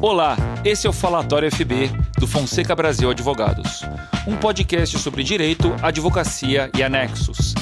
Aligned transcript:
Olá, 0.00 0.36
esse 0.64 0.86
é 0.86 0.90
o 0.90 0.92
Falatório 0.92 1.50
FB 1.50 1.90
do 2.20 2.26
Fonseca 2.28 2.72
Brasil 2.76 3.10
Advogados, 3.10 3.82
um 4.28 4.36
podcast 4.36 4.96
sobre 4.96 5.24
direito, 5.24 5.74
advocacia 5.82 6.70
e 6.76 6.84
anexos. 6.84 7.52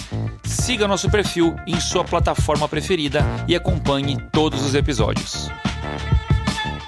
Siga 0.45 0.87
nosso 0.87 1.11
perfil 1.11 1.57
em 1.67 1.81
sua 1.81 2.05
plataforma 2.05 2.69
preferida 2.69 3.25
e 3.49 3.57
acompanhe 3.57 4.19
todos 4.33 4.63
os 4.67 4.75
episódios. 4.75 5.49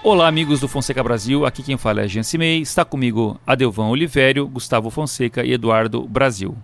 Olá, 0.04 0.28
amigos 0.28 0.60
do 0.60 0.68
Fonseca 0.68 1.02
Brasil. 1.02 1.46
Aqui 1.46 1.62
quem 1.62 1.78
fala 1.78 2.02
é 2.02 2.08
Jean 2.08 2.22
Cimei. 2.22 2.60
Está 2.60 2.84
comigo 2.84 3.40
Adelvan 3.46 3.88
Olivério, 3.88 4.46
Gustavo 4.46 4.90
Fonseca 4.90 5.42
e 5.42 5.52
Eduardo 5.54 6.06
Brasil. 6.06 6.54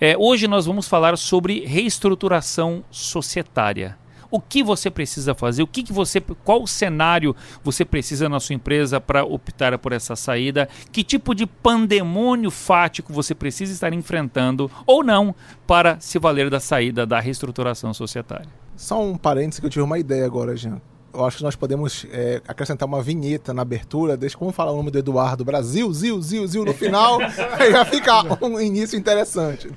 É, 0.00 0.16
hoje 0.18 0.48
nós 0.48 0.66
vamos 0.66 0.88
falar 0.88 1.16
sobre 1.16 1.64
reestruturação 1.64 2.82
societária. 2.90 3.96
O 4.30 4.40
que 4.40 4.62
você 4.62 4.90
precisa 4.90 5.34
fazer? 5.34 5.62
O 5.62 5.66
que, 5.66 5.82
que 5.82 5.92
você, 5.92 6.20
qual 6.20 6.66
cenário 6.66 7.34
você 7.62 7.84
precisa 7.84 8.28
na 8.28 8.40
sua 8.40 8.54
empresa 8.54 9.00
para 9.00 9.24
optar 9.24 9.76
por 9.78 9.92
essa 9.92 10.16
saída? 10.16 10.68
Que 10.92 11.02
tipo 11.02 11.34
de 11.34 11.46
pandemônio 11.46 12.50
fático 12.50 13.12
você 13.12 13.34
precisa 13.34 13.72
estar 13.72 13.92
enfrentando 13.92 14.70
ou 14.86 15.04
não 15.04 15.34
para 15.66 15.98
se 16.00 16.18
valer 16.18 16.50
da 16.50 16.60
saída 16.60 17.06
da 17.06 17.20
reestruturação 17.20 17.92
societária? 17.92 18.48
Só 18.76 19.02
um 19.02 19.16
parênteses 19.16 19.60
que 19.60 19.66
eu 19.66 19.70
tive 19.70 19.82
uma 19.82 19.98
ideia 19.98 20.26
agora, 20.26 20.56
Jean 20.56 20.80
eu 21.16 21.24
acho 21.24 21.38
que 21.38 21.42
nós 21.42 21.56
podemos 21.56 22.06
é, 22.12 22.42
acrescentar 22.46 22.86
uma 22.86 23.02
vinheta 23.02 23.54
na 23.54 23.62
abertura, 23.62 24.16
deixa 24.16 24.36
como 24.36 24.52
falar 24.52 24.72
o 24.72 24.76
nome 24.76 24.90
do 24.90 24.98
Eduardo 24.98 25.44
Brasil, 25.44 25.92
Zil, 25.92 26.20
Zil, 26.20 26.46
Zil 26.46 26.64
no 26.64 26.74
final, 26.74 27.18
aí 27.58 27.72
vai 27.72 27.84
ficar 27.86 28.24
um 28.42 28.60
início 28.60 28.98
interessante. 28.98 29.68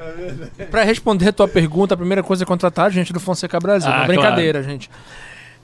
Para 0.69 0.83
responder 0.83 1.29
a 1.29 1.33
tua 1.33 1.47
pergunta, 1.47 1.93
a 1.93 1.97
primeira 1.97 2.21
coisa 2.21 2.43
é 2.43 2.45
contratar 2.45 2.87
a 2.87 2.89
gente 2.89 3.13
do 3.13 3.19
Fonseca 3.19 3.59
Brasil. 3.59 3.89
Ah, 3.91 4.05
brincadeira, 4.05 4.59
claro. 4.59 4.71
gente. 4.71 4.89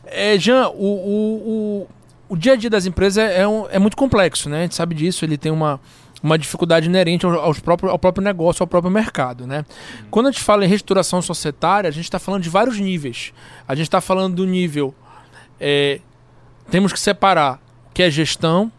É, 0.05 0.37
Jean, 0.37 0.69
o, 0.69 0.73
o, 0.73 1.49
o, 1.49 1.87
o, 2.29 2.37
dia 2.37 2.53
a 2.53 2.55
dia 2.55 2.69
das 2.69 2.85
empresas 2.85 3.17
é, 3.17 3.41
é, 3.41 3.47
um, 3.47 3.67
é 3.69 3.77
muito 3.77 3.97
complexo, 3.97 4.49
né? 4.49 4.59
A 4.59 4.61
gente 4.61 4.75
sabe 4.75 4.95
disso, 4.95 5.25
ele 5.25 5.37
tem 5.37 5.51
uma 5.51 5.79
uma 6.23 6.39
dificuldade 6.39 6.87
inerente 6.87 7.23
aos 7.23 7.59
próprios, 7.59 7.91
ao 7.91 7.99
próprio 7.99 8.23
negócio, 8.23 8.63
ao 8.63 8.67
próprio 8.67 8.91
mercado. 8.91 9.45
Né? 9.45 9.63
Quando 10.09 10.27
a 10.27 10.31
gente 10.31 10.41
fala 10.41 10.65
em 10.65 10.67
restauração 10.67 11.21
societária, 11.21 11.87
a 11.87 11.91
gente 11.91 12.05
está 12.05 12.17
falando 12.17 12.41
de 12.41 12.49
vários 12.49 12.79
níveis. 12.79 13.31
A 13.67 13.75
gente 13.75 13.85
está 13.85 14.01
falando 14.01 14.37
do 14.37 14.45
nível 14.45 14.95
é, 15.59 15.99
temos 16.69 16.91
que 16.91 16.99
separar 16.99 17.59
o 17.89 17.93
que 17.93 18.03
é 18.03 18.09
gestão 18.09 18.71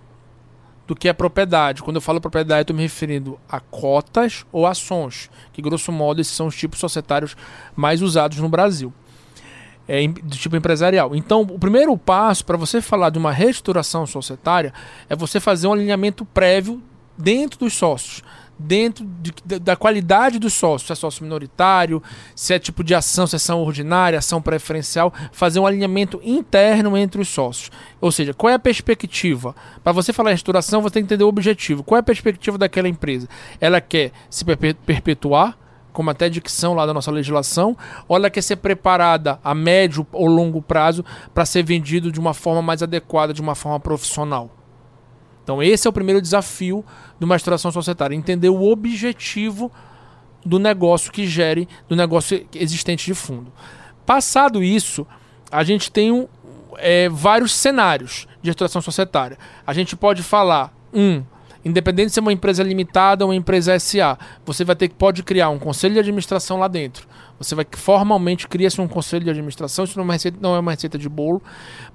do 0.87 0.95
que 0.95 1.09
é 1.09 1.13
propriedade. 1.13 1.83
Quando 1.83 1.97
eu 1.97 2.01
falo 2.01 2.21
propriedade, 2.21 2.63
estou 2.63 2.77
me 2.77 2.83
referindo 2.83 3.39
a 3.49 3.59
cotas 3.59 4.47
ou 4.53 4.67
ações, 4.67 5.29
que 5.53 5.61
grosso 5.61 5.91
modo 5.91 6.21
esses 6.21 6.35
são 6.35 6.47
os 6.47 6.57
tipos 6.57 6.79
societários 6.79 7.37
mais 7.75 8.03
usados 8.03 8.39
no 8.39 8.49
Brasil, 8.49 8.93
é, 9.89 10.07
do 10.07 10.37
tipo 10.37 10.57
empresarial. 10.57 11.15
Então, 11.15 11.43
o 11.43 11.59
primeiro 11.59 11.97
passo 11.97 12.45
para 12.45 12.57
você 12.57 12.81
falar 12.81 13.11
de 13.11 13.19
uma 13.19 13.33
reestruturação 13.33 14.07
societária 14.07 14.73
é 15.09 15.17
você 15.17 15.41
fazer 15.41 15.67
um 15.67 15.73
alinhamento 15.73 16.25
prévio 16.25 16.81
dentro 17.19 17.59
dos 17.59 17.75
sócios 17.75 18.23
dentro 18.59 19.07
de, 19.21 19.59
da 19.59 19.77
qualidade 19.77 20.39
do 20.39 20.49
sócio, 20.49 20.87
se 20.87 20.93
é 20.93 20.97
sócio 20.97 21.23
minoritário, 21.23 22.03
se 22.35 22.55
é 22.55 22.59
tipo 22.59 22.83
de 22.83 22.95
ação, 22.95 23.27
se 23.27 23.35
é 23.35 23.37
ação 23.37 23.61
ordinária, 23.61 24.19
ação 24.19 24.41
preferencial, 24.41 25.13
fazer 25.33 25.61
um 25.61 25.67
alinhamento 25.67 26.21
interno 26.25 26.97
entre 26.97 27.21
os 27.21 27.29
sócios. 27.29 27.71
Ou 28.01 28.11
seja, 28.11 28.33
qual 28.33 28.51
é 28.51 28.55
a 28.55 28.59
perspectiva? 28.59 29.55
Para 29.83 29.93
você 29.93 30.13
falar 30.13 30.31
em 30.31 30.35
restauração, 30.35 30.83
você 30.83 30.95
tem 30.95 31.03
que 31.03 31.07
entender 31.07 31.25
o 31.25 31.29
objetivo. 31.29 31.83
Qual 31.83 31.97
é 31.97 32.01
a 32.01 32.05
perspectiva 32.05 32.57
daquela 32.57 32.89
empresa? 32.89 33.29
Ela 33.61 33.81
quer 33.81 34.13
se 34.31 34.45
perpetuar, 34.45 35.59
como 35.93 36.11
até 36.11 36.29
dicção 36.29 36.75
lá 36.75 36.85
da 36.85 36.93
nossa 36.93 37.11
legislação, 37.11 37.77
ou 38.07 38.17
ela 38.17 38.29
quer 38.29 38.43
ser 38.43 38.57
preparada 38.57 39.39
a 39.43 39.55
médio 39.55 40.07
ou 40.13 40.27
longo 40.27 40.61
prazo 40.61 41.05
para 41.33 41.47
ser 41.47 41.63
vendido 41.63 42.13
de 42.13 42.21
uma 42.21 42.35
forma 42.35 42.61
mais 42.61 42.83
adequada, 42.83 43.33
de 43.33 43.41
uma 43.41 43.55
forma 43.55 43.81
profissional? 43.81 44.51
Então, 45.47 45.63
esse 45.63 45.87
é 45.87 45.91
o 45.91 45.93
primeiro 45.93 46.21
desafio 46.21 46.85
de 47.21 47.25
uma 47.25 47.37
restauração 47.37 47.71
societária: 47.71 48.17
entender 48.17 48.49
o 48.49 48.65
objetivo 48.65 49.71
do 50.45 50.59
negócio 50.59 51.13
que 51.13 51.25
gere, 51.25 51.69
do 51.89 51.95
negócio 51.95 52.45
existente 52.53 53.07
de 53.07 53.15
fundo. 53.15 53.53
Passado 54.05 54.61
isso, 54.61 55.07
a 55.49 55.63
gente 55.63 55.93
tem 55.93 56.11
um, 56.11 56.27
é, 56.79 57.09
vários 57.09 57.55
cenários 57.55 58.27
de 58.43 58.51
restauração 58.51 58.83
societária. 58.83 59.39
A 59.65 59.73
gente 59.73 59.95
pode 59.95 60.25
falar, 60.25 60.75
um, 60.93 61.23
independente 61.65 62.11
se 62.11 62.19
é 62.19 62.23
uma 62.23 62.33
empresa 62.33 62.65
limitada 62.65 63.25
ou 63.25 63.31
uma 63.31 63.37
empresa 63.37 63.79
SA, 63.79 64.19
você 64.45 64.65
vai 64.65 64.75
ter 64.75 64.89
que 64.89 64.97
pode 64.97 65.23
criar 65.23 65.51
um 65.51 65.61
conselho 65.61 65.95
de 65.95 66.01
administração 66.01 66.59
lá 66.59 66.67
dentro. 66.67 67.07
Você 67.39 67.55
vai 67.55 67.65
formalmente 67.71 68.49
cria-se 68.49 68.81
um 68.81 68.89
conselho 68.89 69.23
de 69.23 69.31
administração, 69.31 69.85
isso 69.85 69.97
não 69.97 70.03
é 70.03 70.07
uma 70.07 70.13
receita, 70.13 70.39
não 70.41 70.57
é 70.57 70.59
uma 70.59 70.73
receita 70.73 70.99
de 70.99 71.09
bolo, 71.09 71.41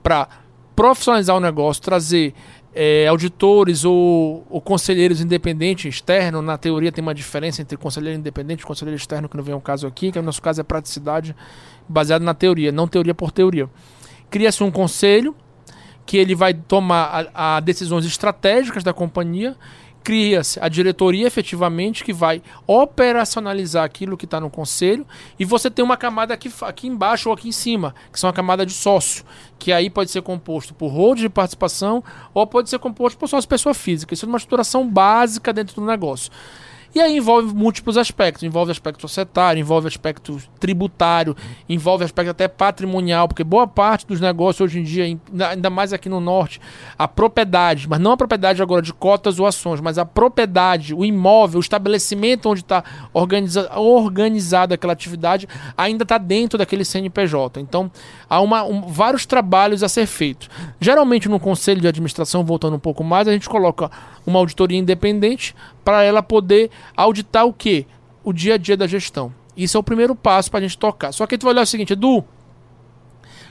para 0.01 0.29
profissionalizar 0.73 1.35
o 1.35 1.39
negócio, 1.39 1.83
trazer 1.83 2.33
é, 2.73 3.07
auditores 3.07 3.83
ou, 3.83 4.45
ou, 4.49 4.61
conselheiros 4.61 5.19
independentes 5.19 5.93
externo, 5.93 6.41
na 6.41 6.57
teoria 6.57 6.91
tem 6.91 7.01
uma 7.01 7.13
diferença 7.13 7.61
entre 7.61 7.77
conselheiro 7.77 8.17
independente 8.17 8.61
e 8.61 8.65
conselheiro 8.65 8.97
externo, 8.97 9.27
que 9.27 9.35
não 9.35 9.43
vem 9.43 9.53
ao 9.53 9.61
caso 9.61 9.85
aqui, 9.85 10.11
que 10.11 10.19
no 10.19 10.25
nosso 10.25 10.41
caso 10.41 10.61
é 10.61 10.63
praticidade 10.63 11.35
baseado 11.87 12.21
na 12.21 12.33
teoria, 12.33 12.71
não 12.71 12.87
teoria 12.87 13.13
por 13.13 13.31
teoria. 13.31 13.69
Cria-se 14.29 14.63
um 14.63 14.71
conselho 14.71 15.35
que 16.05 16.17
ele 16.17 16.33
vai 16.33 16.53
tomar 16.53 17.29
a, 17.33 17.57
a 17.57 17.59
decisões 17.59 18.05
estratégicas 18.05 18.83
da 18.83 18.93
companhia 18.93 19.55
cria-se 20.03 20.59
a 20.59 20.67
diretoria 20.67 21.27
efetivamente 21.27 22.03
que 22.03 22.13
vai 22.13 22.41
operacionalizar 22.65 23.83
aquilo 23.83 24.17
que 24.17 24.25
está 24.25 24.39
no 24.39 24.49
conselho 24.49 25.05
e 25.39 25.45
você 25.45 25.69
tem 25.69 25.83
uma 25.83 25.97
camada 25.97 26.33
aqui, 26.33 26.51
aqui 26.61 26.87
embaixo 26.87 27.29
ou 27.29 27.35
aqui 27.35 27.49
em 27.49 27.51
cima, 27.51 27.93
que 28.11 28.19
são 28.19 28.29
a 28.29 28.33
camada 28.33 28.65
de 28.65 28.73
sócio, 28.73 29.23
que 29.59 29.71
aí 29.71 29.89
pode 29.89 30.11
ser 30.11 30.21
composto 30.21 30.73
por 30.73 30.89
hold 30.89 31.19
de 31.19 31.29
participação 31.29 32.03
ou 32.33 32.45
pode 32.47 32.69
ser 32.69 32.79
composto 32.79 33.17
por 33.17 33.27
sócio 33.27 33.49
pessoa 33.49 33.73
física. 33.73 34.13
Isso 34.13 34.25
é 34.25 34.27
uma 34.27 34.37
estruturação 34.37 34.87
básica 34.87 35.53
dentro 35.53 35.75
do 35.75 35.85
negócio. 35.85 36.31
E 36.93 36.99
aí 36.99 37.15
envolve 37.17 37.53
múltiplos 37.53 37.97
aspectos. 37.97 38.43
Envolve 38.43 38.71
aspecto 38.71 39.01
societário, 39.01 39.59
envolve 39.59 39.87
aspecto 39.87 40.37
tributário, 40.59 41.35
envolve 41.67 42.03
aspecto 42.03 42.31
até 42.31 42.47
patrimonial, 42.47 43.27
porque 43.27 43.43
boa 43.43 43.65
parte 43.65 44.05
dos 44.05 44.19
negócios 44.19 44.61
hoje 44.61 44.79
em 44.79 44.83
dia, 44.83 45.17
ainda 45.49 45.69
mais 45.69 45.93
aqui 45.93 46.09
no 46.09 46.19
norte, 46.19 46.59
a 46.97 47.07
propriedade, 47.07 47.87
mas 47.87 47.99
não 47.99 48.11
a 48.11 48.17
propriedade 48.17 48.61
agora 48.61 48.81
de 48.81 48.93
cotas 48.93 49.39
ou 49.39 49.45
ações, 49.45 49.79
mas 49.79 49.97
a 49.97 50.05
propriedade, 50.05 50.93
o 50.93 51.05
imóvel, 51.05 51.57
o 51.59 51.61
estabelecimento 51.61 52.49
onde 52.49 52.61
está 52.61 52.83
organiza 53.13 53.71
organizada 53.77 54.75
aquela 54.75 54.93
atividade, 54.93 55.47
ainda 55.77 56.03
está 56.03 56.17
dentro 56.17 56.57
daquele 56.57 56.83
CNPJ. 56.83 57.61
Então, 57.61 57.89
há 58.29 58.41
uma, 58.41 58.63
um, 58.63 58.81
vários 58.81 59.25
trabalhos 59.25 59.81
a 59.83 59.89
ser 59.89 60.05
feitos. 60.05 60.49
Geralmente 60.79 61.29
no 61.29 61.39
conselho 61.39 61.79
de 61.79 61.87
administração, 61.87 62.43
voltando 62.43 62.75
um 62.75 62.79
pouco 62.79 63.03
mais, 63.03 63.27
a 63.27 63.31
gente 63.31 63.47
coloca 63.47 63.89
uma 64.25 64.39
auditoria 64.39 64.77
independente 64.77 65.55
para 65.83 66.03
ela 66.03 66.21
poder 66.21 66.69
auditar 66.95 67.45
o 67.45 67.53
que? 67.53 67.85
O 68.23 68.31
dia 68.31 68.55
a 68.55 68.57
dia 68.57 68.77
da 68.77 68.87
gestão. 68.87 69.33
Isso 69.55 69.77
é 69.77 69.79
o 69.79 69.83
primeiro 69.83 70.15
passo 70.15 70.49
para 70.49 70.59
a 70.59 70.61
gente 70.63 70.77
tocar. 70.77 71.11
Só 71.11 71.25
que 71.27 71.35
gente 71.35 71.43
vai 71.43 71.53
olhar 71.53 71.63
o 71.63 71.67
seguinte, 71.67 71.93
Edu, 71.93 72.23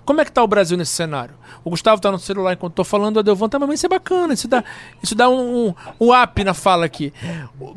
como 0.04 0.20
é 0.20 0.24
que 0.24 0.30
está 0.30 0.42
o 0.42 0.48
Brasil 0.48 0.76
nesse 0.76 0.92
cenário? 0.92 1.34
O 1.62 1.70
Gustavo 1.70 1.96
está 1.96 2.10
no 2.10 2.18
celular 2.18 2.54
enquanto 2.54 2.72
estou 2.72 2.84
falando, 2.84 3.18
a 3.18 3.22
Delvan 3.22 3.48
tá, 3.48 3.58
mas 3.58 3.74
isso 3.74 3.86
é 3.86 3.88
bacana, 3.88 4.32
isso 4.32 4.48
dá, 4.48 4.64
isso 5.02 5.14
dá 5.14 5.28
um, 5.28 5.68
um, 5.68 5.74
um 6.00 6.22
up 6.22 6.42
na 6.42 6.54
fala 6.54 6.86
aqui. 6.86 7.12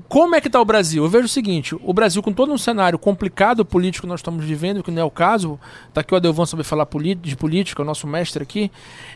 Como 0.08 0.36
é 0.36 0.42
que 0.42 0.48
está 0.48 0.60
o 0.60 0.66
Brasil? 0.66 1.04
Eu 1.04 1.10
vejo 1.10 1.26
o 1.26 1.30
seguinte, 1.30 1.76
o 1.80 1.94
Brasil 1.94 2.24
com 2.24 2.32
todo 2.32 2.52
um 2.52 2.58
cenário 2.58 2.98
complicado 2.98 3.66
político 3.66 4.08
que 4.08 4.10
nós 4.10 4.20
estamos 4.20 4.44
vivendo, 4.44 4.82
que 4.82 4.90
não 4.90 5.02
é 5.02 5.06
o 5.06 5.12
caso, 5.12 5.60
está 5.90 6.02
aqui 6.02 6.14
o 6.14 6.18
Adelvan 6.18 6.46
sobre 6.46 6.64
falar 6.64 6.88
de 7.22 7.36
política, 7.36 7.82
o 7.82 7.86
nosso 7.86 8.08
mestre 8.08 8.42
aqui, 8.42 8.72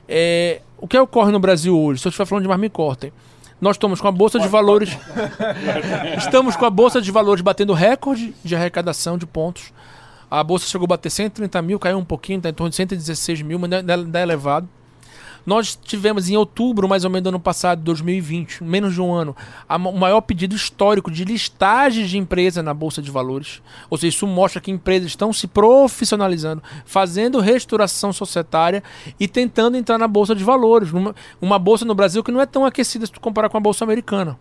é, 0.08 0.62
o 0.78 0.88
que 0.88 0.98
ocorre 0.98 1.32
no 1.32 1.40
Brasil 1.40 1.78
hoje? 1.78 2.02
Se 2.02 2.08
eu 2.08 2.10
estiver 2.10 2.26
falando 2.26 2.44
de 2.44 2.50
Marmi 2.50 2.70
Corten, 2.70 3.12
nós 3.60 3.76
estamos 3.76 4.00
com 4.00 4.08
a 4.08 4.12
bolsa 4.12 4.40
de 4.40 4.48
valores. 4.48 4.98
estamos 6.18 6.56
com 6.56 6.66
a 6.66 6.70
bolsa 6.70 7.02
de 7.02 7.12
valores 7.12 7.42
batendo 7.42 7.74
recorde 7.74 8.34
de 8.44 8.56
arrecadação 8.56 9.18
de 9.18 9.26
pontos. 9.26 9.74
A 10.30 10.44
bolsa 10.44 10.68
chegou 10.68 10.86
a 10.86 10.90
bater 10.90 11.10
130 11.10 11.62
mil, 11.62 11.80
caiu 11.80 11.98
um 11.98 12.06
pouquinho, 12.06 12.38
está 12.38 12.50
em 12.50 12.54
torno 12.54 12.70
de 12.70 12.76
116 12.76 13.42
mil, 13.42 13.58
mas 13.58 13.72
ainda 13.72 14.20
é 14.20 14.24
elevado. 14.24 14.68
Nós 15.48 15.80
tivemos 15.82 16.30
em 16.30 16.36
outubro, 16.36 16.90
mais 16.90 17.06
ou 17.06 17.10
menos 17.10 17.24
do 17.24 17.30
ano 17.30 17.40
passado, 17.40 17.82
2020, 17.82 18.66
menos 18.66 18.94
de 18.94 19.02
um 19.02 19.14
ano, 19.14 19.34
o 19.70 19.98
maior 19.98 20.20
pedido 20.20 20.54
histórico 20.54 21.10
de 21.10 21.24
listagens 21.24 22.10
de 22.10 22.18
empresa 22.18 22.62
na 22.62 22.74
Bolsa 22.74 23.02
de 23.02 23.10
Valores. 23.10 23.62
Ou 23.90 23.98
seja, 23.98 24.10
isso 24.10 24.28
mostra 24.28 24.60
que 24.60 24.70
empresas 24.70 25.08
estão 25.08 25.32
se 25.32 25.48
profissionalizando, 25.48 26.62
fazendo 26.86 27.40
restauração 27.40 28.12
societária 28.12 28.84
e 29.18 29.26
tentando 29.26 29.78
entrar 29.78 29.98
na 29.98 30.06
Bolsa 30.06 30.36
de 30.36 30.44
Valores. 30.44 30.92
Uma, 30.92 31.16
uma 31.42 31.58
bolsa 31.58 31.86
no 31.86 31.96
Brasil 31.96 32.22
que 32.22 32.32
não 32.32 32.42
é 32.42 32.46
tão 32.46 32.66
aquecida 32.66 33.06
se 33.06 33.12
tu 33.14 33.22
comparar 33.22 33.48
com 33.48 33.56
a 33.56 33.62
Bolsa 33.62 33.86
Americana. 33.86 34.38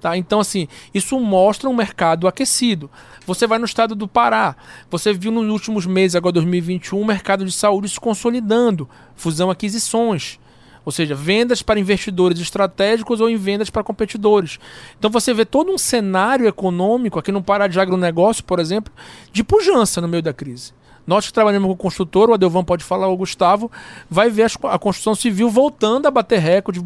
Tá? 0.00 0.16
Então, 0.16 0.40
assim, 0.40 0.66
isso 0.94 1.20
mostra 1.20 1.68
um 1.68 1.74
mercado 1.74 2.26
aquecido. 2.26 2.90
Você 3.26 3.46
vai 3.46 3.58
no 3.58 3.66
estado 3.66 3.94
do 3.94 4.08
Pará, 4.08 4.56
você 4.90 5.12
viu 5.12 5.30
nos 5.30 5.46
últimos 5.50 5.84
meses, 5.84 6.16
agora 6.16 6.32
2021, 6.32 6.98
o 6.98 7.04
mercado 7.04 7.44
de 7.44 7.52
saúde 7.52 7.90
se 7.90 8.00
consolidando, 8.00 8.88
fusão 9.14 9.50
aquisições. 9.50 10.40
Ou 10.82 10.90
seja, 10.90 11.14
vendas 11.14 11.60
para 11.60 11.78
investidores 11.78 12.40
estratégicos 12.40 13.20
ou 13.20 13.28
em 13.28 13.36
vendas 13.36 13.68
para 13.68 13.84
competidores. 13.84 14.58
Então 14.98 15.10
você 15.10 15.34
vê 15.34 15.44
todo 15.44 15.70
um 15.70 15.76
cenário 15.76 16.48
econômico, 16.48 17.18
aqui 17.18 17.30
no 17.30 17.42
Pará 17.42 17.66
de 17.66 17.78
agronegócio, 17.78 18.42
por 18.42 18.58
exemplo, 18.58 18.90
de 19.30 19.44
pujança 19.44 20.00
no 20.00 20.08
meio 20.08 20.22
da 20.22 20.32
crise. 20.32 20.72
Nós 21.06 21.26
que 21.26 21.32
trabalhamos 21.32 21.68
com 21.68 21.76
construtor, 21.76 22.30
o 22.30 22.34
Adelvan 22.34 22.62
pode 22.62 22.84
falar, 22.84 23.08
o 23.08 23.16
Gustavo, 23.16 23.70
vai 24.08 24.30
ver 24.30 24.50
a 24.64 24.78
construção 24.78 25.14
civil 25.14 25.50
voltando 25.50 26.06
a 26.06 26.10
bater 26.10 26.38
recorde, 26.38 26.80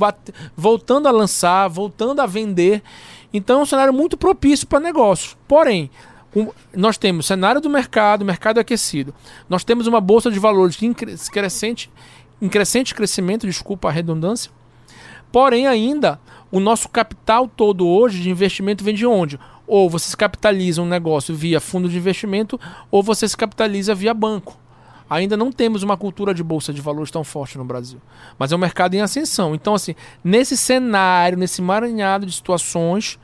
voltando 0.56 1.08
a 1.08 1.10
lançar, 1.10 1.68
voltando 1.68 2.20
a 2.20 2.26
vender. 2.26 2.82
Então 3.32 3.60
é 3.60 3.62
um 3.62 3.66
cenário 3.66 3.92
muito 3.92 4.16
propício 4.16 4.66
para 4.66 4.80
negócios. 4.80 5.36
Porém, 5.46 5.90
um, 6.34 6.48
nós 6.74 6.98
temos 6.98 7.26
cenário 7.26 7.60
do 7.60 7.70
mercado, 7.70 8.24
mercado 8.24 8.58
aquecido. 8.58 9.14
Nós 9.48 9.64
temos 9.64 9.86
uma 9.86 10.00
bolsa 10.00 10.30
de 10.30 10.38
valores 10.38 10.80
em 10.82 10.92
crescente, 10.92 11.90
em 12.40 12.48
crescente 12.48 12.94
crescimento, 12.94 13.46
desculpa 13.46 13.88
a 13.88 13.92
redundância. 13.92 14.50
Porém, 15.30 15.66
ainda, 15.66 16.20
o 16.50 16.60
nosso 16.60 16.88
capital 16.88 17.48
todo 17.48 17.86
hoje 17.86 18.20
de 18.20 18.30
investimento 18.30 18.84
vem 18.84 18.94
de 18.94 19.04
onde? 19.04 19.38
Ou 19.66 19.88
você 19.88 20.10
se 20.10 20.16
capitaliza 20.16 20.82
um 20.82 20.86
negócio 20.86 21.34
via 21.34 21.60
fundo 21.60 21.88
de 21.88 21.96
investimento, 21.96 22.60
ou 22.90 23.02
você 23.02 23.28
se 23.28 23.36
capitaliza 23.36 23.94
via 23.94 24.12
banco. 24.12 24.58
Ainda 25.08 25.36
não 25.36 25.52
temos 25.52 25.82
uma 25.82 25.96
cultura 25.96 26.32
de 26.32 26.42
bolsa 26.42 26.72
de 26.72 26.80
valores 26.80 27.10
tão 27.10 27.22
forte 27.22 27.58
no 27.58 27.64
Brasil. 27.64 28.00
Mas 28.38 28.52
é 28.52 28.56
um 28.56 28.58
mercado 28.58 28.94
em 28.94 29.00
ascensão. 29.00 29.54
Então, 29.54 29.74
assim, 29.74 29.94
nesse 30.22 30.56
cenário, 30.56 31.38
nesse 31.38 31.60
maranhado 31.60 32.24
de 32.24 32.32
situações, 32.32 33.18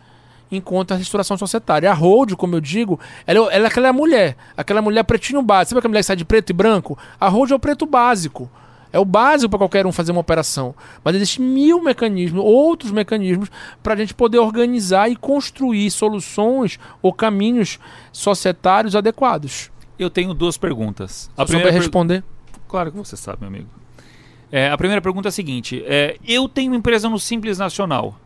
encontra 0.52 0.96
a 0.96 0.98
restauração 0.98 1.36
societária. 1.36 1.90
A 1.90 1.94
hold, 1.94 2.34
como 2.34 2.54
eu 2.54 2.60
digo, 2.60 3.00
ela, 3.26 3.50
é 3.50 3.56
ela 3.56 3.64
é 3.64 3.68
aquela 3.68 3.92
mulher, 3.92 4.36
aquela 4.56 4.82
mulher 4.82 5.04
pretinho 5.04 5.42
básico. 5.42 5.70
Sabe 5.70 5.78
aquela 5.78 5.90
mulher 5.90 6.00
que 6.00 6.06
sai 6.06 6.16
de 6.16 6.24
preto 6.24 6.50
e 6.50 6.52
branco? 6.52 6.98
A 7.18 7.28
hold 7.28 7.50
é 7.50 7.54
o 7.54 7.58
preto 7.58 7.86
básico. 7.86 8.50
É 8.92 8.98
o 8.98 9.04
básico 9.04 9.50
para 9.50 9.58
qualquer 9.58 9.86
um 9.86 9.92
fazer 9.92 10.12
uma 10.12 10.20
operação. 10.20 10.74
Mas 11.04 11.14
existem 11.14 11.44
mil 11.44 11.82
mecanismos, 11.82 12.42
outros 12.44 12.90
mecanismos, 12.90 13.50
para 13.82 13.94
a 13.94 13.96
gente 13.96 14.14
poder 14.14 14.38
organizar 14.38 15.08
e 15.10 15.16
construir 15.16 15.90
soluções 15.90 16.78
ou 17.00 17.12
caminhos 17.12 17.78
societários 18.12 18.96
adequados. 18.96 19.70
Eu 19.98 20.10
tenho 20.10 20.34
duas 20.34 20.56
perguntas. 20.56 21.30
A 21.36 21.44
primeira 21.44 21.70
vai 21.70 21.78
responder? 21.78 22.24
Claro 22.66 22.90
que 22.90 22.96
você 22.96 23.16
sabe, 23.16 23.38
meu 23.40 23.48
amigo. 23.48 23.68
É, 24.50 24.70
a 24.70 24.76
primeira 24.76 25.00
pergunta 25.00 25.28
é 25.28 25.30
a 25.30 25.32
seguinte: 25.32 25.82
é, 25.86 26.16
eu 26.26 26.48
tenho 26.48 26.74
empresa 26.74 27.08
no 27.08 27.18
Simples 27.18 27.58
Nacional 27.58 28.18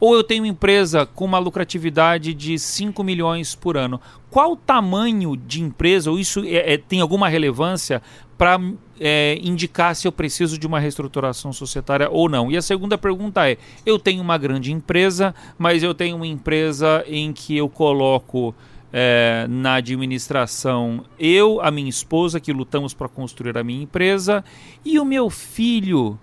ou 0.00 0.14
eu 0.14 0.22
tenho 0.22 0.46
empresa 0.46 1.06
com 1.06 1.24
uma 1.24 1.38
lucratividade 1.38 2.32
de 2.32 2.58
5 2.58 3.02
milhões 3.02 3.54
por 3.54 3.76
ano. 3.76 4.00
Qual 4.30 4.52
o 4.52 4.56
tamanho 4.56 5.36
de 5.36 5.62
empresa, 5.62 6.10
ou 6.10 6.18
isso 6.18 6.44
é, 6.44 6.74
é, 6.74 6.78
tem 6.78 7.00
alguma 7.00 7.28
relevância 7.28 8.02
para 8.36 8.60
é, 9.00 9.38
indicar 9.42 9.96
se 9.96 10.06
eu 10.06 10.12
preciso 10.12 10.58
de 10.58 10.66
uma 10.66 10.78
reestruturação 10.78 11.52
societária 11.52 12.08
ou 12.10 12.28
não? 12.28 12.50
E 12.50 12.56
a 12.56 12.62
segunda 12.62 12.96
pergunta 12.96 13.48
é: 13.48 13.56
eu 13.84 13.98
tenho 13.98 14.22
uma 14.22 14.38
grande 14.38 14.72
empresa, 14.72 15.34
mas 15.58 15.82
eu 15.82 15.94
tenho 15.94 16.16
uma 16.16 16.26
empresa 16.26 17.04
em 17.06 17.32
que 17.32 17.56
eu 17.56 17.68
coloco. 17.68 18.54
É, 18.90 19.46
na 19.50 19.74
administração, 19.74 21.04
eu, 21.18 21.60
a 21.60 21.70
minha 21.70 21.90
esposa, 21.90 22.40
que 22.40 22.50
lutamos 22.54 22.94
para 22.94 23.06
construir 23.06 23.58
a 23.58 23.62
minha 23.62 23.82
empresa, 23.82 24.42
e 24.82 24.98
o 24.98 25.04
meu 25.04 25.28
filho, 25.28 26.18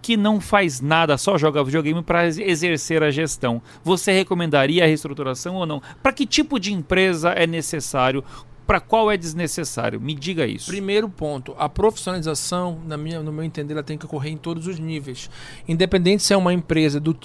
que 0.00 0.16
não 0.16 0.40
faz 0.40 0.80
nada, 0.80 1.18
só 1.18 1.36
joga 1.36 1.62
videogame 1.62 2.02
para 2.02 2.26
exercer 2.26 3.02
a 3.02 3.10
gestão. 3.10 3.60
Você 3.84 4.12
recomendaria 4.12 4.84
a 4.84 4.86
reestruturação 4.86 5.56
ou 5.56 5.66
não? 5.66 5.82
Para 6.02 6.12
que 6.12 6.26
tipo 6.26 6.58
de 6.58 6.72
empresa 6.72 7.30
é 7.30 7.46
necessário? 7.46 8.24
Para 8.66 8.80
qual 8.80 9.10
é 9.10 9.16
desnecessário? 9.16 10.00
Me 10.00 10.14
diga 10.14 10.46
isso. 10.46 10.70
Primeiro 10.70 11.08
ponto, 11.08 11.54
a 11.58 11.68
profissionalização, 11.68 12.78
na 12.86 12.96
minha, 12.96 13.20
no 13.20 13.32
meu 13.32 13.42
entender, 13.42 13.74
ela 13.74 13.82
tem 13.82 13.98
que 13.98 14.06
ocorrer 14.06 14.32
em 14.32 14.36
todos 14.36 14.68
os 14.68 14.78
níveis. 14.78 15.28
Independente 15.66 16.22
se 16.22 16.32
é 16.32 16.36
uma 16.36 16.52
empresa 16.52 17.00
do, 17.00 17.16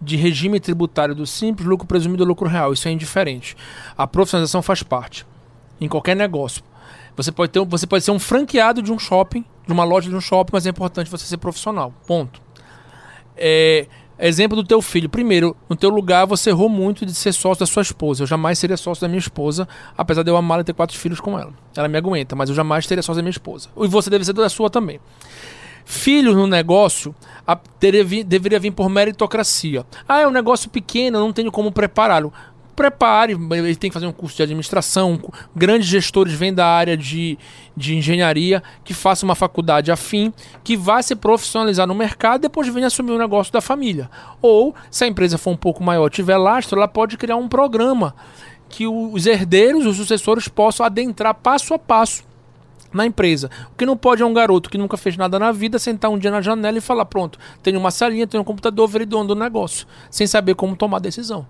de 0.00 0.16
regime 0.16 0.58
tributário 0.58 1.14
do 1.14 1.26
simples, 1.26 1.68
lucro 1.68 1.86
presumido 1.86 2.22
ou 2.22 2.28
lucro 2.28 2.48
real, 2.48 2.72
isso 2.72 2.88
é 2.88 2.90
indiferente. 2.90 3.54
A 3.98 4.06
profissionalização 4.06 4.62
faz 4.62 4.82
parte 4.82 5.26
em 5.78 5.88
qualquer 5.88 6.16
negócio. 6.16 6.62
Você 7.16 7.30
pode, 7.30 7.52
ter, 7.52 7.64
você 7.64 7.86
pode 7.86 8.02
ser 8.02 8.10
um 8.10 8.18
franqueado 8.18 8.82
de 8.82 8.90
um 8.90 8.98
shopping, 8.98 9.44
de 9.66 9.72
uma 9.72 9.84
loja 9.84 10.08
de 10.08 10.16
um 10.16 10.20
shopping, 10.20 10.50
mas 10.52 10.66
é 10.66 10.70
importante 10.70 11.10
você 11.10 11.24
ser 11.24 11.38
profissional. 11.38 11.92
Ponto. 12.06 12.40
É, 13.36 13.86
exemplo 14.18 14.56
do 14.56 14.64
teu 14.64 14.80
filho. 14.80 15.08
Primeiro, 15.08 15.56
no 15.68 15.76
teu 15.76 15.90
lugar, 15.90 16.26
você 16.26 16.50
errou 16.50 16.68
muito 16.68 17.04
de 17.04 17.14
ser 17.14 17.32
sócio 17.32 17.60
da 17.60 17.66
sua 17.66 17.82
esposa. 17.82 18.22
Eu 18.22 18.26
jamais 18.26 18.58
seria 18.58 18.76
sócio 18.76 19.02
da 19.02 19.08
minha 19.08 19.18
esposa, 19.18 19.68
apesar 19.96 20.22
de 20.22 20.30
eu 20.30 20.36
amar 20.36 20.60
e 20.60 20.64
ter 20.64 20.72
quatro 20.72 20.96
filhos 20.96 21.20
com 21.20 21.38
ela. 21.38 21.52
Ela 21.76 21.88
me 21.88 21.98
aguenta, 21.98 22.36
mas 22.36 22.48
eu 22.48 22.54
jamais 22.54 22.86
teria 22.86 23.02
sócio 23.02 23.16
da 23.16 23.22
minha 23.22 23.30
esposa. 23.30 23.68
E 23.76 23.86
você 23.86 24.10
deve 24.10 24.24
ser 24.24 24.32
da 24.32 24.48
sua 24.48 24.70
também. 24.70 25.00
Filhos 25.84 26.34
no 26.34 26.46
negócio 26.46 27.14
a, 27.46 27.58
deveria 28.26 28.58
vir 28.58 28.70
por 28.70 28.88
meritocracia. 28.88 29.84
Ah, 30.08 30.20
é 30.20 30.26
um 30.26 30.30
negócio 30.30 30.70
pequeno, 30.70 31.18
eu 31.18 31.20
não 31.20 31.32
tenho 31.32 31.52
como 31.52 31.70
prepará-lo 31.70 32.32
prepare, 32.74 33.32
ele 33.32 33.76
tem 33.76 33.90
que 33.90 33.94
fazer 33.94 34.06
um 34.06 34.12
curso 34.12 34.36
de 34.36 34.42
administração, 34.42 35.20
grandes 35.54 35.88
gestores 35.88 36.32
vêm 36.32 36.52
da 36.52 36.66
área 36.66 36.96
de, 36.96 37.38
de 37.76 37.96
engenharia, 37.96 38.62
que 38.84 38.92
faça 38.92 39.24
uma 39.24 39.34
faculdade 39.34 39.90
afim, 39.90 40.32
que 40.62 40.76
vá 40.76 41.00
se 41.02 41.14
profissionalizar 41.14 41.86
no 41.86 41.94
mercado, 41.94 42.42
depois 42.42 42.68
venha 42.68 42.88
assumir 42.88 43.12
o 43.12 43.18
negócio 43.18 43.52
da 43.52 43.60
família. 43.60 44.10
Ou, 44.42 44.74
se 44.90 45.04
a 45.04 45.06
empresa 45.06 45.38
for 45.38 45.50
um 45.50 45.56
pouco 45.56 45.82
maior, 45.82 46.10
tiver 46.10 46.36
lastro, 46.36 46.78
ela 46.78 46.88
pode 46.88 47.16
criar 47.16 47.36
um 47.36 47.48
programa 47.48 48.14
que 48.68 48.86
os 48.86 49.26
herdeiros, 49.26 49.86
os 49.86 49.96
sucessores 49.96 50.48
possam 50.48 50.84
adentrar 50.84 51.34
passo 51.34 51.74
a 51.74 51.78
passo 51.78 52.24
na 52.94 53.04
empresa. 53.04 53.50
O 53.72 53.76
que 53.76 53.84
não 53.84 53.96
pode 53.96 54.22
é 54.22 54.26
um 54.26 54.32
garoto 54.32 54.70
que 54.70 54.78
nunca 54.78 54.96
fez 54.96 55.16
nada 55.16 55.38
na 55.38 55.52
vida 55.52 55.78
sentar 55.78 56.10
um 56.10 56.18
dia 56.18 56.30
na 56.30 56.40
janela 56.40 56.78
e 56.78 56.80
falar: 56.80 57.04
pronto, 57.04 57.38
tenho 57.62 57.78
uma 57.78 57.90
salinha, 57.90 58.26
tenho 58.26 58.42
um 58.42 58.44
computador, 58.44 58.88
virei 58.88 59.06
dono 59.06 59.28
do 59.28 59.34
negócio, 59.34 59.86
sem 60.10 60.26
saber 60.26 60.54
como 60.54 60.76
tomar 60.76 61.00
decisão. 61.00 61.46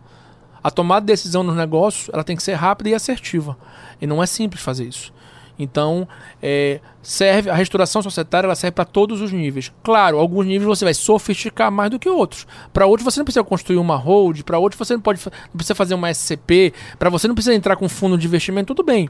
A 0.65 0.71
tomada 0.71 1.03
de 1.03 1.13
decisão 1.13 1.43
nos 1.43 1.55
negócios 1.55 2.09
ela 2.11 2.25
tem 2.25 2.35
que 2.35 2.43
ser 2.43 2.55
rápida 2.55 2.89
e 2.89 2.95
assertiva. 2.95 3.55
E 4.01 4.07
não 4.07 4.23
é 4.23 4.27
simples 4.27 4.63
fazer 4.63 4.85
isso. 4.85 5.13
Então, 5.59 6.09
é, 6.43 6.81
serve 7.03 7.49
a 7.49 7.55
restauração 7.55 8.03
societária 8.03 8.47
ela 8.47 8.55
serve 8.55 8.73
para 8.73 8.87
todos 8.87 9.21
os 9.21 9.31
níveis. 9.31 9.71
Claro, 9.83 10.19
alguns 10.19 10.47
níveis 10.47 10.67
você 10.67 10.85
vai 10.85 10.95
sofisticar 10.95 11.71
mais 11.71 11.91
do 11.91 11.99
que 11.99 12.09
outros. 12.09 12.47
Para 12.73 12.87
outros 12.87 13.05
você 13.05 13.21
não 13.21 13.25
precisa 13.25 13.45
construir 13.45 13.77
uma 13.77 13.97
hold, 13.97 14.43
para 14.43 14.59
outros 14.59 14.79
você 14.79 14.95
não 14.95 15.01
pode 15.01 15.21
não 15.25 15.57
precisa 15.57 15.75
fazer 15.75 15.95
uma 15.95 16.11
SCP, 16.13 16.73
para 16.99 17.11
você 17.11 17.29
não 17.29 17.35
precisa 17.35 17.55
entrar 17.55 17.77
com 17.77 17.89
fundo 17.89 18.17
de 18.17 18.27
investimento, 18.27 18.75
tudo 18.75 18.85
bem. 18.85 19.09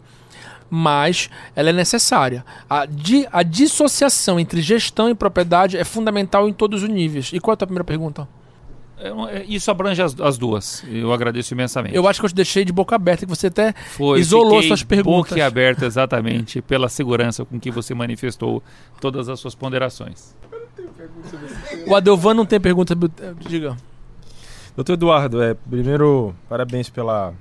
Mas 0.68 1.30
ela 1.54 1.70
é 1.70 1.72
necessária. 1.72 2.44
A, 2.68 2.84
di, 2.84 3.28
a 3.30 3.42
dissociação 3.42 4.40
entre 4.40 4.60
gestão 4.60 5.08
e 5.08 5.14
propriedade 5.14 5.76
é 5.76 5.84
fundamental 5.84 6.48
em 6.48 6.52
todos 6.52 6.82
os 6.82 6.88
níveis. 6.88 7.30
E 7.32 7.38
qual 7.38 7.52
é 7.52 7.54
a 7.54 7.56
tua 7.56 7.66
primeira 7.68 7.84
pergunta? 7.84 8.26
É, 8.98 9.08
é, 9.08 9.44
isso 9.48 9.70
abrange 9.70 10.00
as, 10.00 10.18
as, 10.20 10.38
duas. 10.38 10.84
Eu 10.88 11.12
agradeço 11.12 11.52
imensamente. 11.52 11.94
Eu 11.94 12.06
acho 12.06 12.20
que 12.20 12.26
eu 12.26 12.30
te 12.30 12.34
deixei 12.34 12.64
de 12.64 12.72
boca 12.72 12.94
aberta, 12.94 13.26
que 13.26 13.30
você 13.30 13.48
até 13.48 13.72
Foi, 13.72 14.20
isolou 14.20 14.62
suas 14.62 14.82
perguntas. 14.82 15.30
Boca 15.30 15.46
aberta, 15.46 15.84
exatamente, 15.84 16.62
pela 16.62 16.88
segurança 16.88 17.44
com 17.44 17.58
que 17.58 17.70
você 17.70 17.94
manifestou 17.94 18.62
todas 19.00 19.28
as 19.28 19.40
suas 19.40 19.54
ponderações. 19.54 20.34
O 21.86 21.94
Adelvan 21.94 22.34
não 22.34 22.46
tem 22.46 22.60
pergunta. 22.60 22.96
Diga. 23.46 23.76
Doutor 24.76 24.94
Eduardo, 24.94 25.42
é, 25.42 25.54
primeiro, 25.54 26.34
parabéns 26.48 26.88
pela, 26.88 27.32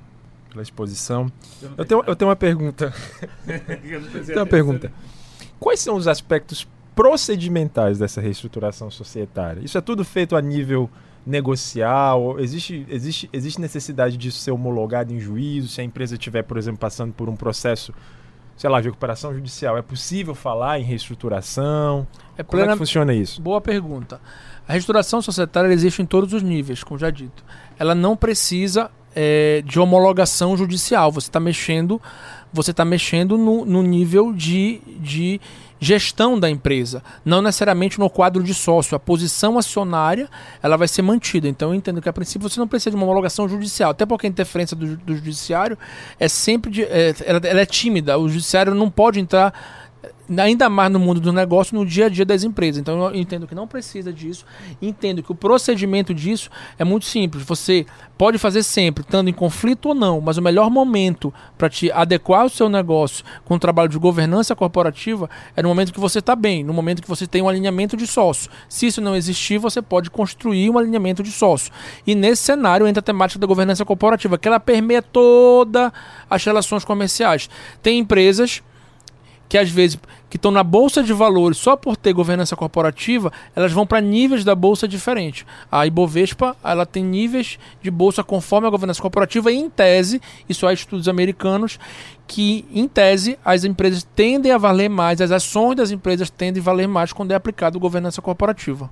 pela 0.49 0.61
exposição. 0.61 1.31
Eu 1.77 1.85
tenho, 1.85 2.03
eu 2.05 2.15
tenho 2.15 2.29
uma 2.29 2.35
pergunta. 2.35 2.93
eu 3.47 4.23
tenho 4.25 4.39
uma 4.39 4.45
pergunta. 4.45 4.91
Quais 5.59 5.79
são 5.79 5.95
os 5.95 6.07
aspectos 6.07 6.67
procedimentais 6.95 7.97
dessa 7.97 8.21
reestruturação 8.21 8.91
societária? 8.91 9.61
Isso 9.63 9.77
é 9.77 9.81
tudo 9.81 10.03
feito 10.03 10.35
a 10.35 10.41
nível 10.41 10.89
negociar? 11.25 12.15
existe, 12.39 12.85
existe, 12.89 13.29
existe 13.31 13.61
necessidade 13.61 14.17
disso 14.17 14.39
ser 14.39 14.51
homologado 14.51 15.13
em 15.13 15.19
juízo? 15.19 15.67
Se 15.67 15.81
a 15.81 15.83
empresa 15.83 16.15
estiver, 16.15 16.43
por 16.43 16.57
exemplo, 16.57 16.79
passando 16.79 17.13
por 17.13 17.29
um 17.29 17.35
processo, 17.35 17.93
sei 18.55 18.69
lá, 18.69 18.79
de 18.81 18.87
recuperação 18.87 19.33
judicial, 19.33 19.77
é 19.77 19.81
possível 19.81 20.35
falar 20.35 20.79
em 20.79 20.83
reestruturação? 20.83 22.07
É 22.37 22.43
Como 22.43 22.61
é 22.61 22.67
que 22.67 22.77
funciona 22.77 23.13
isso? 23.13 23.41
Boa 23.41 23.61
pergunta. 23.61 24.19
A 24.67 24.73
reestruturação 24.73 25.21
societária 25.21 25.67
existe 25.71 26.01
em 26.01 26.05
todos 26.05 26.33
os 26.33 26.41
níveis, 26.41 26.83
como 26.83 26.97
já 26.97 27.09
dito. 27.09 27.43
Ela 27.77 27.93
não 27.93 28.15
precisa 28.15 28.89
é, 29.15 29.61
de 29.65 29.79
homologação 29.79 30.55
judicial. 30.57 31.11
Você 31.11 31.27
está 31.27 31.39
mexendo, 31.39 32.01
você 32.51 32.71
está 32.71 32.85
mexendo 32.85 33.37
no, 33.37 33.65
no 33.65 33.81
nível 33.81 34.33
de, 34.33 34.81
de 34.99 35.41
gestão 35.79 36.39
da 36.39 36.49
empresa, 36.49 37.03
não 37.25 37.41
necessariamente 37.41 37.99
no 37.99 38.09
quadro 38.09 38.43
de 38.43 38.53
sócio. 38.53 38.95
A 38.95 38.99
posição 38.99 39.57
acionária 39.57 40.29
ela 40.61 40.77
vai 40.77 40.87
ser 40.87 41.01
mantida. 41.01 41.47
Então 41.47 41.69
eu 41.69 41.75
entendo 41.75 42.01
que 42.01 42.09
a 42.09 42.13
princípio 42.13 42.49
você 42.49 42.59
não 42.59 42.67
precisa 42.67 42.91
de 42.91 42.95
uma 42.95 43.05
homologação 43.05 43.47
judicial, 43.47 43.91
até 43.91 44.05
porque 44.05 44.25
a 44.27 44.29
interferência 44.29 44.75
do, 44.75 44.95
do 44.97 45.15
judiciário 45.15 45.77
é 46.19 46.27
sempre 46.27 46.71
de, 46.71 46.83
é, 46.83 47.13
ela, 47.25 47.39
ela 47.43 47.61
é 47.61 47.65
tímida. 47.65 48.17
O 48.17 48.29
judiciário 48.29 48.73
não 48.73 48.89
pode 48.89 49.19
entrar 49.19 49.53
ainda 50.37 50.69
mais 50.69 50.91
no 50.91 50.99
mundo 50.99 51.19
do 51.19 51.33
negócio, 51.33 51.75
no 51.77 51.85
dia 51.85 52.05
a 52.05 52.09
dia 52.09 52.25
das 52.25 52.43
empresas. 52.43 52.79
Então 52.79 53.01
eu 53.03 53.15
entendo 53.15 53.47
que 53.47 53.55
não 53.55 53.67
precisa 53.67 54.11
disso, 54.11 54.45
entendo 54.81 55.21
que 55.21 55.31
o 55.31 55.35
procedimento 55.35 56.13
disso 56.13 56.49
é 56.77 56.83
muito 56.83 57.05
simples. 57.05 57.43
Você 57.43 57.85
pode 58.17 58.37
fazer 58.37 58.63
sempre, 58.63 59.03
estando 59.03 59.29
em 59.29 59.33
conflito 59.33 59.89
ou 59.89 59.95
não, 59.95 60.21
mas 60.21 60.37
o 60.37 60.41
melhor 60.41 60.69
momento 60.69 61.33
para 61.57 61.69
te 61.69 61.91
adequar 61.91 62.45
o 62.45 62.49
seu 62.49 62.69
negócio 62.69 63.23
com 63.43 63.55
o 63.55 63.59
trabalho 63.59 63.89
de 63.89 63.97
governança 63.97 64.55
corporativa 64.55 65.29
é 65.55 65.61
no 65.61 65.69
momento 65.69 65.93
que 65.93 65.99
você 65.99 66.19
está 66.19 66.35
bem, 66.35 66.63
no 66.63 66.73
momento 66.73 67.01
que 67.01 67.09
você 67.09 67.27
tem 67.27 67.41
um 67.41 67.49
alinhamento 67.49 67.97
de 67.97 68.07
sócio. 68.07 68.49
Se 68.69 68.87
isso 68.87 69.01
não 69.01 69.15
existir, 69.15 69.57
você 69.57 69.81
pode 69.81 70.09
construir 70.09 70.69
um 70.69 70.77
alinhamento 70.77 71.21
de 71.21 71.31
sócio. 71.31 71.71
E 72.05 72.15
nesse 72.15 72.43
cenário 72.43 72.87
entra 72.87 72.99
a 72.99 73.03
temática 73.03 73.39
da 73.39 73.47
governança 73.47 73.83
corporativa, 73.85 74.37
que 74.37 74.47
ela 74.47 74.59
permeia 74.59 75.01
toda 75.01 75.91
as 76.29 76.43
relações 76.43 76.85
comerciais. 76.85 77.49
Tem 77.81 77.99
empresas 77.99 78.61
que 79.53 79.57
às 79.59 79.69
vezes 79.69 79.99
que 80.31 80.35
estão 80.35 80.49
na 80.49 80.63
bolsa 80.63 81.03
de 81.03 81.13
valores 81.13 81.59
só 81.59 81.75
por 81.77 81.95
ter 81.95 82.11
governança 82.11 82.55
corporativa, 82.55 83.31
elas 83.55 83.71
vão 83.71 83.85
para 83.85 84.01
níveis 84.01 84.43
da 84.43 84.55
bolsa 84.55 84.87
diferentes. 84.87 85.45
A 85.71 85.85
Ibovespa, 85.85 86.57
ela 86.63 86.87
tem 86.87 87.03
níveis 87.03 87.59
de 87.79 87.91
bolsa 87.91 88.23
conforme 88.23 88.65
a 88.65 88.71
governança 88.71 88.99
corporativa 88.99 89.51
e 89.51 89.57
em 89.57 89.69
tese, 89.69 90.19
isso 90.49 90.65
há 90.65 90.73
estudos 90.73 91.07
americanos 91.07 91.77
que 92.25 92.65
em 92.73 92.87
tese 92.87 93.37
as 93.45 93.63
empresas 93.63 94.01
tendem 94.15 94.51
a 94.51 94.57
valer 94.57 94.89
mais, 94.89 95.21
as 95.21 95.29
ações 95.29 95.75
das 95.75 95.91
empresas 95.91 96.31
tendem 96.31 96.59
a 96.59 96.65
valer 96.65 96.87
mais 96.87 97.13
quando 97.13 97.31
é 97.31 97.35
aplicado 97.35 97.79
governança 97.79 98.23
corporativa 98.23 98.89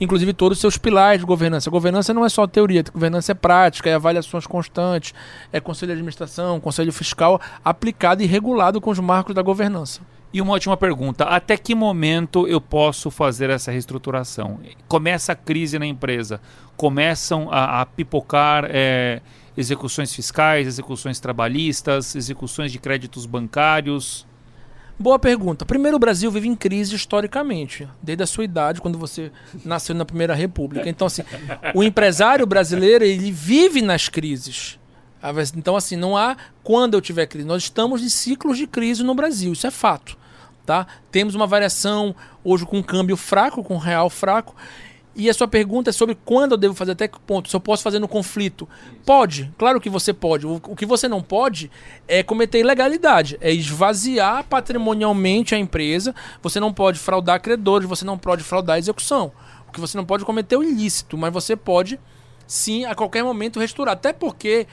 inclusive 0.00 0.32
todos 0.32 0.58
os 0.58 0.60
seus 0.60 0.78
pilares 0.78 1.20
de 1.20 1.26
governança. 1.26 1.70
governança 1.70 2.12
não 2.12 2.24
é 2.24 2.28
só 2.28 2.46
teoria, 2.46 2.84
governança 2.92 3.32
é 3.32 3.34
prática, 3.34 3.90
é 3.90 3.94
avaliações 3.94 4.46
constantes, 4.46 5.14
é 5.52 5.60
conselho 5.60 5.88
de 5.88 5.94
administração, 5.94 6.60
conselho 6.60 6.92
fiscal 6.92 7.40
aplicado 7.64 8.22
e 8.22 8.26
regulado 8.26 8.80
com 8.80 8.90
os 8.90 8.98
marcos 8.98 9.34
da 9.34 9.42
governança. 9.42 10.00
E 10.32 10.40
uma 10.40 10.52
última 10.52 10.76
pergunta: 10.76 11.24
até 11.24 11.56
que 11.56 11.74
momento 11.74 12.46
eu 12.46 12.60
posso 12.60 13.10
fazer 13.10 13.48
essa 13.50 13.70
reestruturação? 13.70 14.60
Começa 14.88 15.32
a 15.32 15.34
crise 15.36 15.78
na 15.78 15.86
empresa, 15.86 16.40
começam 16.76 17.48
a, 17.50 17.80
a 17.80 17.86
pipocar 17.86 18.66
é, 18.68 19.22
execuções 19.56 20.12
fiscais, 20.12 20.66
execuções 20.66 21.18
trabalhistas, 21.20 22.14
execuções 22.14 22.70
de 22.70 22.78
créditos 22.78 23.24
bancários. 23.24 24.26
Boa 24.98 25.18
pergunta. 25.18 25.66
Primeiro, 25.66 25.96
o 25.96 26.00
Brasil 26.00 26.30
vive 26.30 26.48
em 26.48 26.54
crise 26.54 26.94
historicamente, 26.94 27.86
desde 28.02 28.22
a 28.22 28.26
sua 28.26 28.44
idade, 28.44 28.80
quando 28.80 28.98
você 28.98 29.30
nasceu 29.64 29.94
na 29.94 30.06
Primeira 30.06 30.34
República. 30.34 30.88
Então, 30.88 31.06
assim, 31.06 31.22
o 31.74 31.82
empresário 31.82 32.46
brasileiro, 32.46 33.04
ele 33.04 33.30
vive 33.30 33.82
nas 33.82 34.08
crises. 34.08 34.78
Então, 35.54 35.76
assim, 35.76 35.96
não 35.96 36.16
há 36.16 36.36
quando 36.62 36.94
eu 36.94 37.00
tiver 37.00 37.26
crise. 37.26 37.46
Nós 37.46 37.64
estamos 37.64 38.02
em 38.02 38.08
ciclos 38.08 38.56
de 38.56 38.66
crise 38.66 39.02
no 39.02 39.14
Brasil, 39.14 39.52
isso 39.52 39.66
é 39.66 39.70
fato. 39.70 40.16
Tá? 40.64 40.86
Temos 41.12 41.34
uma 41.34 41.46
variação 41.46 42.14
hoje 42.42 42.64
com 42.64 42.82
câmbio 42.82 43.16
fraco, 43.16 43.62
com 43.62 43.76
real 43.76 44.08
fraco, 44.08 44.56
e 45.16 45.30
a 45.30 45.34
sua 45.34 45.48
pergunta 45.48 45.88
é 45.88 45.92
sobre 45.92 46.14
quando 46.14 46.52
eu 46.52 46.58
devo 46.58 46.74
fazer, 46.74 46.92
até 46.92 47.08
que 47.08 47.18
ponto, 47.18 47.48
se 47.48 47.56
eu 47.56 47.60
posso 47.60 47.82
fazer 47.82 47.98
no 47.98 48.06
conflito. 48.06 48.68
Pode, 49.04 49.50
claro 49.56 49.80
que 49.80 49.88
você 49.88 50.12
pode. 50.12 50.46
O, 50.46 50.56
o 50.56 50.76
que 50.76 50.84
você 50.84 51.08
não 51.08 51.22
pode 51.22 51.70
é 52.06 52.22
cometer 52.22 52.58
ilegalidade, 52.58 53.38
é 53.40 53.50
esvaziar 53.50 54.44
patrimonialmente 54.44 55.54
a 55.54 55.58
empresa. 55.58 56.14
Você 56.42 56.60
não 56.60 56.70
pode 56.70 56.98
fraudar 56.98 57.40
credores, 57.40 57.88
você 57.88 58.04
não 58.04 58.18
pode 58.18 58.44
fraudar 58.44 58.76
a 58.76 58.78
execução. 58.78 59.32
O 59.66 59.72
que 59.72 59.80
você 59.80 59.96
não 59.96 60.04
pode 60.04 60.22
cometer 60.24 60.54
é 60.54 60.58
o 60.58 60.62
ilícito, 60.62 61.16
mas 61.16 61.32
você 61.32 61.56
pode 61.56 61.98
sim 62.46 62.84
a 62.84 62.94
qualquer 62.94 63.24
momento 63.24 63.58
restaurar. 63.58 63.94
Até 63.94 64.12
porque 64.12 64.66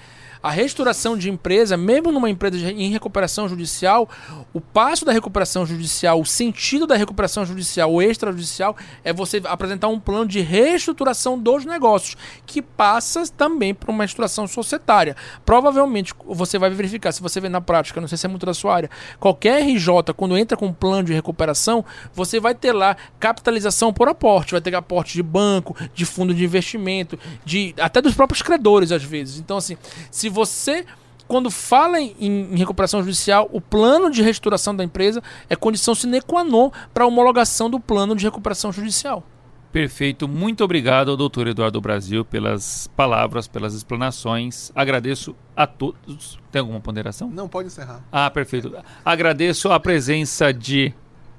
a 0.43 0.51
restauração 0.51 1.17
de 1.17 1.29
empresa, 1.29 1.77
mesmo 1.77 2.11
numa 2.11 2.29
empresa 2.29 2.69
em 2.69 2.91
recuperação 2.91 3.47
judicial, 3.47 4.09
o 4.53 4.59
passo 4.59 5.05
da 5.05 5.13
recuperação 5.13 5.65
judicial, 5.65 6.19
o 6.19 6.25
sentido 6.25 6.85
da 6.85 6.97
recuperação 6.97 7.45
judicial 7.45 7.89
ou 7.89 8.01
extrajudicial 8.01 8.75
é 9.05 9.13
você 9.13 9.41
apresentar 9.45 9.87
um 9.87 9.97
plano 9.97 10.25
de 10.25 10.41
reestruturação 10.41 11.39
dos 11.39 11.63
negócios, 11.63 12.17
que 12.45 12.61
passa 12.61 13.23
também 13.37 13.73
por 13.73 13.89
uma 13.89 14.03
estruturação 14.03 14.45
societária. 14.45 15.15
Provavelmente 15.45 16.13
você 16.25 16.59
vai 16.59 16.69
verificar, 16.69 17.13
se 17.13 17.21
você 17.21 17.39
vê 17.39 17.47
na 17.47 17.61
prática, 17.61 18.01
não 18.01 18.07
sei 18.09 18.17
se 18.17 18.25
é 18.25 18.29
muito 18.29 18.45
da 18.45 18.53
sua 18.53 18.75
área, 18.75 18.89
qualquer 19.21 19.61
RJ, 19.63 20.13
quando 20.17 20.37
entra 20.37 20.57
com 20.57 20.65
um 20.65 20.73
plano 20.73 21.05
de 21.05 21.13
recuperação, 21.13 21.85
você 22.13 22.37
vai 22.41 22.53
ter 22.53 22.73
lá 22.73 22.97
capitalização 23.17 23.93
por 23.93 24.09
aporte, 24.09 24.51
vai 24.51 24.61
ter 24.61 24.75
aporte 24.75 25.13
de 25.13 25.23
banco, 25.23 25.73
de 25.93 26.05
fundo 26.05 26.33
de 26.33 26.43
investimento, 26.43 27.17
de 27.45 27.73
até 27.79 28.01
dos 28.01 28.13
próprios 28.13 28.41
credores 28.41 28.91
às 28.91 29.03
vezes. 29.03 29.39
Então 29.39 29.55
assim, 29.55 29.77
se 30.11 30.32
você 30.33 30.85
quando 31.27 31.49
fala 31.49 31.99
em, 32.01 32.13
em, 32.19 32.55
recuperação 32.57 33.01
judicial, 33.01 33.49
o 33.51 33.61
plano 33.61 34.09
de 34.09 34.21
restauração 34.21 34.75
da 34.75 34.83
empresa 34.83 35.23
é 35.49 35.55
condição 35.55 35.95
sine 35.95 36.21
qua 36.21 36.43
non 36.43 36.69
para 36.93 37.05
a 37.05 37.07
homologação 37.07 37.69
do 37.69 37.79
plano 37.79 38.15
de 38.15 38.25
recuperação 38.25 38.71
judicial. 38.71 39.23
Perfeito. 39.71 40.27
Muito 40.27 40.63
obrigado 40.63 41.17
doutor 41.17 41.47
Eduardo 41.47 41.81
Brasil 41.81 42.23
pelas 42.23 42.87
palavras, 42.95 43.47
pelas 43.47 43.73
explanações. 43.73 44.71
Agradeço 44.75 45.35
a 45.55 45.65
todos. 45.65 46.37
Tem 46.51 46.59
alguma 46.59 46.79
ponderação? 46.79 47.27
Não, 47.31 47.49
pode 47.49 47.67
encerrar. 47.67 48.03
Ah, 48.11 48.29
perfeito. 48.29 48.71
Agradeço 49.03 49.71
a 49.71 49.79
presença 49.79 50.53
de 50.53 50.93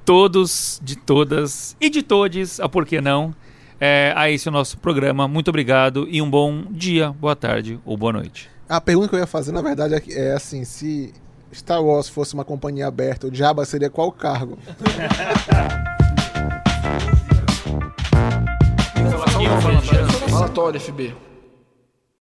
todos, 0.05 0.81
de 0.83 0.97
todas 0.97 1.77
e 1.81 1.89
de 1.89 2.03
todes, 2.03 2.59
a 2.59 2.69
por 2.69 2.85
que 2.85 3.01
não, 3.01 3.33
é, 3.81 4.13
a 4.17 4.29
esse 4.29 4.51
nosso 4.51 4.79
programa. 4.79 5.29
Muito 5.29 5.49
obrigado 5.49 6.09
e 6.11 6.21
um 6.21 6.29
bom 6.29 6.65
dia, 6.71 7.13
boa 7.13 7.37
tarde 7.37 7.79
ou 7.85 7.97
boa 7.97 8.13
noite. 8.13 8.54
A 8.69 8.81
pergunta 8.81 9.09
que 9.09 9.15
eu 9.15 9.19
ia 9.19 9.27
fazer, 9.27 9.53
na 9.53 9.61
verdade, 9.61 9.95
é, 9.95 10.03
é 10.29 10.33
assim: 10.33 10.65
se 10.65 11.13
Star 11.53 11.83
Wars 11.83 12.09
fosse 12.09 12.35
uma 12.35 12.45
companhia 12.45 12.87
aberta, 12.87 13.27
o 13.27 13.35
Jabba 13.35 13.65
seria 13.65 13.91
qual 13.91 14.11
cargo? 14.11 14.59
Falatório, 20.31 20.81
FB. 20.81 21.15